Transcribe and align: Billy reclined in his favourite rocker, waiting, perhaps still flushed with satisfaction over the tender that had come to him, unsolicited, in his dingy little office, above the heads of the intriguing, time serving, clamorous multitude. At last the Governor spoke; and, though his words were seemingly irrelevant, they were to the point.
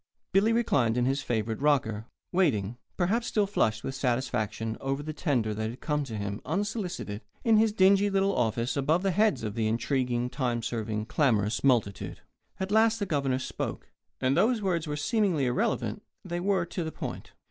Billy 0.31 0.51
reclined 0.51 0.97
in 0.97 1.05
his 1.05 1.21
favourite 1.21 1.61
rocker, 1.61 2.07
waiting, 2.31 2.75
perhaps 2.97 3.27
still 3.27 3.45
flushed 3.45 3.83
with 3.83 3.93
satisfaction 3.93 4.75
over 4.81 5.03
the 5.03 5.13
tender 5.13 5.53
that 5.53 5.69
had 5.69 5.79
come 5.79 6.03
to 6.05 6.17
him, 6.17 6.41
unsolicited, 6.43 7.21
in 7.43 7.57
his 7.57 7.71
dingy 7.71 8.09
little 8.09 8.35
office, 8.35 8.75
above 8.75 9.03
the 9.03 9.11
heads 9.11 9.43
of 9.43 9.53
the 9.53 9.67
intriguing, 9.67 10.27
time 10.27 10.63
serving, 10.63 11.05
clamorous 11.05 11.63
multitude. 11.63 12.21
At 12.59 12.71
last 12.71 12.97
the 12.97 13.05
Governor 13.05 13.37
spoke; 13.37 13.91
and, 14.19 14.35
though 14.35 14.49
his 14.49 14.59
words 14.63 14.87
were 14.87 14.97
seemingly 14.97 15.45
irrelevant, 15.45 16.01
they 16.25 16.39
were 16.39 16.65
to 16.65 16.83
the 16.83 16.91
point. 16.91 17.33